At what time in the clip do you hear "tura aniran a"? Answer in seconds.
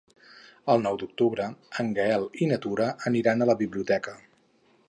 2.67-3.53